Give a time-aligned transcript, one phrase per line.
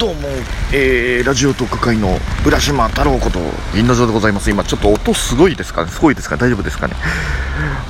[0.00, 0.28] どうも、
[0.72, 3.38] えー、ラジオ特会の浦島太郎こと
[3.74, 4.50] 銀の城でございます。
[4.50, 5.90] 今ちょっと音すごいですかね？
[5.90, 6.38] すごいですか？
[6.38, 6.94] 大丈夫ですかね？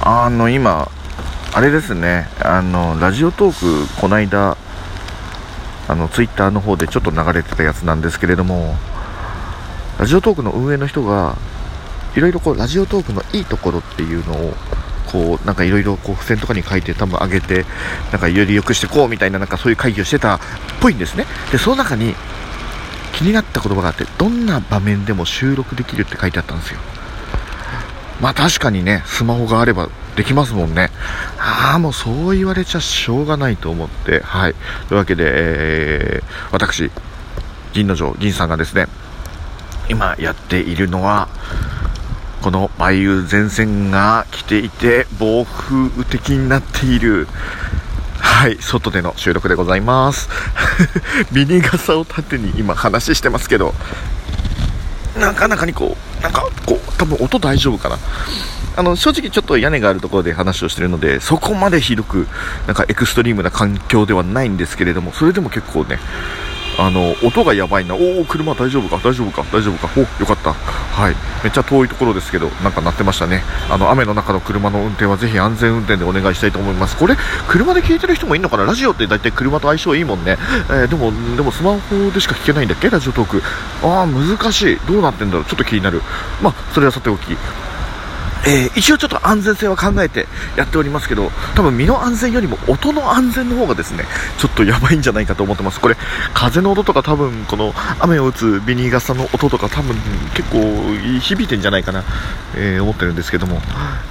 [0.01, 0.91] あの今
[1.55, 2.27] あれですね。
[2.43, 4.57] あのラジオトークこないだ
[5.87, 8.75] あのツイッターの方でちょっと流れてたやつなんですけれども
[10.01, 11.37] ラジオトークの運営の人が
[12.17, 14.55] いろいろこうラジオトークのいいところっていうのを
[15.13, 17.65] こうなんかいろいろ付箋とかに書いて多分上げて
[18.13, 20.41] なんかより良くしてこうみたいななんかそういう会議をしてたっ
[20.81, 21.27] ぽいんですね。
[21.51, 22.15] でその中に
[23.13, 26.81] 気になった言葉があってどんな場面でも収録できるって書いてあったんですよ。
[28.21, 30.91] まあ確かにねスマホがあればできますもんね。
[31.39, 34.55] ああもうそう言われちゃしょうがないと思ってはい。
[34.89, 36.91] というわけで、えー、私
[37.73, 38.87] 銀の城銀さんがですね
[39.89, 41.29] 今やっているのは
[42.41, 47.27] この梅雨前線が来ていて暴風雨的になっている。
[48.19, 50.29] はい外での収録でございます。
[51.33, 53.75] ミニ傘を縦に今話してますけど
[55.19, 57.99] なかなかにこうなんかこう多分音大丈夫かな。
[58.77, 62.29] あの正直ちょっと屋根があるところで話をしてるのでそこまでひどく
[62.67, 65.99] なんかエクストリームな環境ではないんですけれどもそれでも結構ね
[66.79, 77.17] あの音がやばいな、おお、車大丈夫か、大丈夫か、大丈夫か、およかった、はい、めっちゃ遠いところですけど、なんか鳴ってましたね、あの雨の中の車の運転はぜひ安全運転でお願いしたいと思います、これ、
[77.49, 83.43] 車で聞いてる人もいるのかな、ラジオって大体車と相性いいもんね、えー、でも、でもスマホでしか聞けないんだっけ、ラジオトーク、
[83.83, 86.03] ああ、難しい、どうなってんだろう、ちょっと気になる、
[86.43, 87.37] まあ、それはさておき、
[88.47, 94.05] えー、一応ちょっと安全性は考えてやっておりますけど、多分身の安全よりも音の安全の方がですね、
[94.39, 95.81] ちょっとやばいんじゃないかと思ってます。
[95.81, 95.97] これ、
[96.33, 99.95] 風の音とか多分この雨を打つビニー傘の音とか多分
[100.35, 100.59] 結構
[101.21, 102.05] 響いてんじゃないかな、
[102.57, 103.61] えー、思ってるんですけども、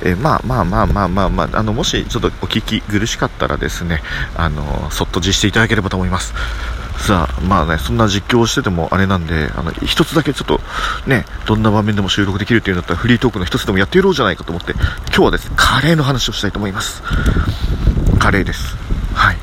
[0.03, 4.01] えー、まあまあまあまあまあまあ、あの、もしちょっとお聞き苦しかったらですね、
[4.35, 6.33] あの、そっと実していただければと思います。
[6.99, 10.59] さあ、まあね、そんな実況をしててもあれなんで、あの、一つだけちょっと、
[11.07, 14.73] ね、どんな場面でも収録できるっていうんだったらフリートークの一つでもやってやろうじゃないかと思って、
[15.07, 17.01] 今日はですね、カレーの話をしたいと思います。
[18.19, 18.75] カレーです。
[19.13, 19.37] はい。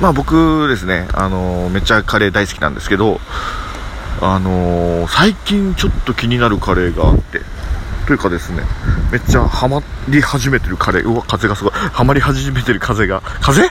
[0.00, 3.20] まあ僕ですね、あの、めっちゃカレー大好きなんですけど、
[4.22, 7.42] あのー、最近ちょっと気になるカレーがあって、
[8.06, 8.62] というかですね、
[9.12, 13.62] めっちゃハマり始めてるカレー、うわ、風がすごい、ハマり始めてる風が、風？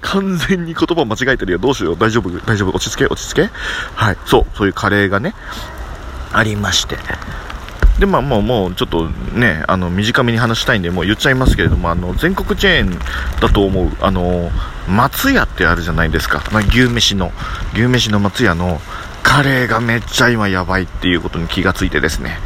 [0.00, 1.58] 完全に言葉間違えてるよ。
[1.58, 1.96] どうしよう。
[1.98, 2.30] 大丈夫？
[2.46, 2.76] 大丈夫？
[2.76, 3.06] 落ち着け？
[3.06, 3.50] 落ち着け？
[3.94, 4.16] はい。
[4.26, 4.46] そう。
[4.56, 5.34] そういうカレーがね、
[6.32, 6.96] ありまして。
[7.98, 12.98] で、まあ、もう、もう、ちょっとね、あの、短めに話したいんで、もう言っちゃいますけれども、あの、全国チェーン
[13.40, 14.50] だと思う、あの、
[14.88, 16.42] 松屋ってあるじゃないですか。
[16.52, 17.32] まあ、牛飯の、
[17.74, 18.80] 牛飯の松屋の、
[19.22, 22.38] カレーがめっちゃ今やばいっていうことに気がついてですね。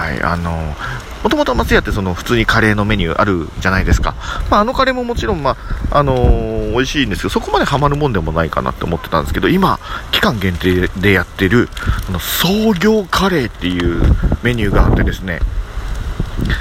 [0.00, 0.74] はい、あの、
[1.22, 4.14] もともと松屋ってその普通にカレーのメニューあるじゃないですか。
[4.50, 5.58] まあ、あのカレーももちろん、ま
[5.90, 9.78] あ、あのー、美味しいんですけど、そこまでハマるもんでもないかなって思ってたんですけど、今、
[10.10, 11.68] 期間限定でやってる、
[12.08, 14.00] あの、創業カレーっていう
[14.42, 15.40] メニューがあってですね、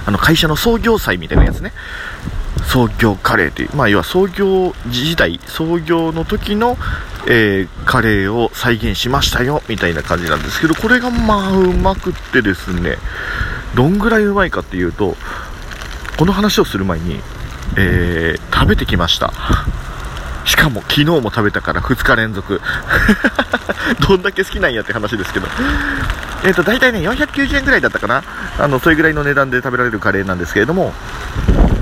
[0.06, 1.72] あの、会社の創業祭みたいなやつね。
[2.66, 6.78] 創業カレーっていう、まあ、要は創業時代、創業の時の、
[7.32, 12.98] えー、カレーを再現しましたよ、みたいな感じなんですけど、これがまあ、うまくってですね、
[13.76, 15.16] どんぐらいうまいかっていうと、
[16.18, 17.22] この話をする前に、
[17.78, 19.32] えー、食べてきました。
[20.46, 22.60] しかも昨日も食べたから2日連続。
[24.08, 25.48] どんだけ好きなんやって話ですけど。
[26.44, 28.24] えっ、ー、と、大体ね、490円ぐらいだったかな。
[28.58, 30.96] あの、それぐらいの値段で食べられるカレーなんですけれども、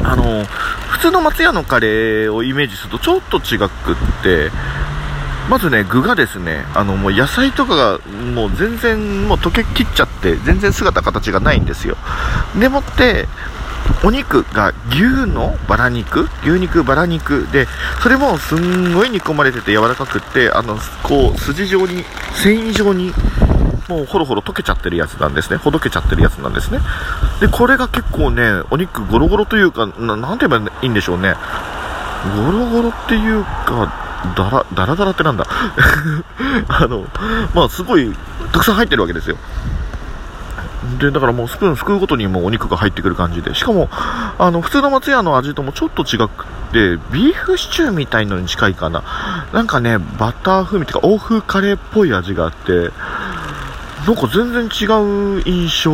[0.03, 0.45] あの、
[0.89, 3.69] 普通の松屋のカレーをイメージするとちょっと違くっ
[4.23, 4.51] て、
[5.49, 7.99] まずね、具がですね、あの、もう野菜とかが
[8.33, 11.95] もう全然もう溶けきっちゃって、全然姿形がないんですよ。
[12.59, 13.27] でもって、
[14.03, 16.27] お肉が牛のバラ肉？
[16.43, 17.67] 牛肉バラ肉で、
[18.01, 22.03] それもすんごい煮込まれてて柔らかくって、あの、こう、筋状に、
[22.33, 23.13] 繊維状に、
[23.87, 25.55] もうほろほろ溶けちゃってるやつなんですね。
[25.55, 26.79] ほどけちゃってるやつなんですね。
[27.39, 31.35] で、これが結構ね、お肉ゴロゴロというか、ななんて言えばいいんでしょうね。
[32.35, 35.45] ゴロゴロっていうか、だら、だらだらってなんだ
[36.67, 37.05] あの、
[37.53, 38.13] まあすごい、
[38.51, 39.37] たくさん入ってるわけですよ。
[40.99, 49.03] で、だからもうスプーンすくうごとにもうお肉が入ってくる感じで、しかも、あの、普通の松屋の味ともちょっと違くて、ビーフシチューみたいのに近いかな。
[49.51, 52.91] なんかね、バター風味っていうか、欧風カレーっぽい味があって、
[54.05, 54.85] なんか全然違
[55.39, 55.91] う印象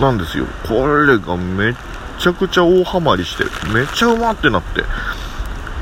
[0.00, 0.46] なんですよ。
[0.66, 1.74] これがめっ
[2.18, 4.82] ちゃくちゃ大ハマりして、めっちゃうまってなって。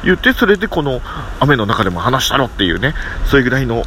[0.05, 1.01] 言って、それでこの
[1.41, 2.95] 雨の中でも話したろっていうね、
[3.27, 3.85] それぐらいの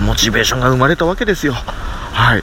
[0.00, 1.54] モチベーションが生まれたわけですよ。
[1.54, 2.42] はい。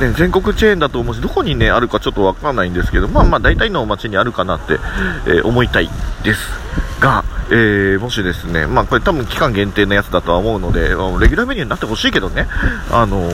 [0.00, 4.74] ね、全国チェーンだと思うし、どこにね、あるかちょっとわかんないんですけど、まあまあ大体の街にあるかなって、
[5.26, 5.90] えー、思いたい
[6.22, 6.40] です。
[7.00, 12.46] が、えー、もしですね、まあこれ多分期間限定のやつだとは思うので、レギュラーメニューになってほしいけどね、
[12.90, 13.28] あの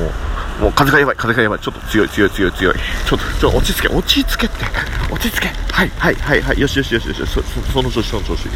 [0.61, 2.75] もう風がやばい、風がやばい、ちょっと強い、強い、強い、強い。
[3.07, 4.65] ちょっと、ちょっと落ち着け、落ち着けって、
[5.11, 5.49] 落ち着け。
[5.73, 7.43] はい、はい、はい、はい、よしよしよしよし、そ
[7.73, 8.47] その調子、その調子。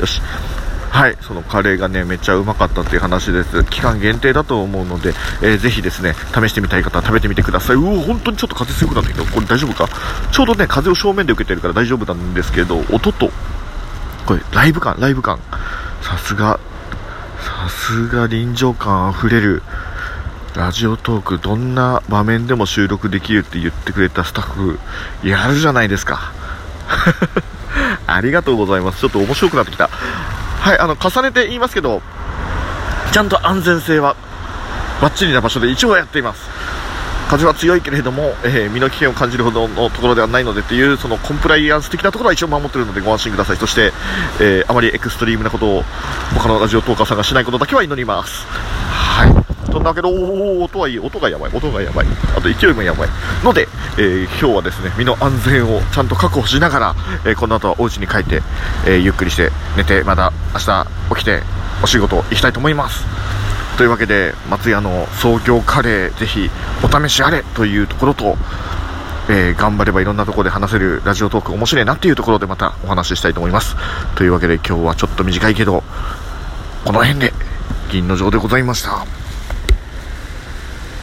[0.00, 0.20] よし。
[0.90, 3.64] はい、そのカレーがね、めっちゃうまかったっていう話です。
[3.64, 7.76] 期間限定だと思うので、えー、ぜひですね、試してみたい方食べてみてください。
[7.76, 9.24] うお、本当にちょっと風強くなってきた。
[9.24, 9.88] これ大丈夫か？
[10.30, 13.30] ちょうどね、風を正面で受けてるから大丈夫なんですけど、音と、
[14.26, 15.38] これ、ライブ感、ライブ感。
[16.02, 16.60] さすが、
[17.40, 19.62] さすが臨場感あふれる、
[20.54, 24.78] ラジオトーク、どんな場面でも収録できるって言ってくれたスタッフ、
[25.26, 26.32] やるじゃないですか。
[28.06, 29.00] ありがとうございます。
[29.00, 29.88] ちょっと面白くなってきた。
[29.88, 32.02] はい、あの、重ねて言いますけど、
[33.12, 34.14] ちゃんと安全性は
[35.00, 36.50] バッチリな場所で一応やっています。
[37.28, 43.90] 風は強いけれども、えー、身の危険を感じるほどのところではないのでっていうそのコンプライアンス的なところは一応守ってるのでご安心くださいそして、
[44.38, 45.82] えー、あまりエクストリームなことを
[46.36, 52.06] 他のラジオトーカーさんがしないことだけは祈りますはいそんなわけでお音はいい音がやばい音がやばい。
[52.36, 53.08] あと勢いもやばい。
[53.42, 53.66] ので、
[53.96, 58.42] えー、今日はですね身の安全をちゃんと確保しながら、えこの後はお家に帰って、
[58.86, 61.42] えゆっくりして寝てまた明日起きて
[61.82, 63.04] お仕事行きたいと思います。
[63.78, 66.50] というわけで松屋の創業カレーぜひ
[66.84, 68.36] お試しあれというところと、
[69.30, 73.74] えー、頑張ればいろんなところで話せるラジオトーク面白いなっていうところでまたお話ししたいと思います。
[74.16, 75.82] というわけで今日はちょっと短いけど
[76.84, 77.32] この辺で
[77.90, 79.21] 銀の城でございました。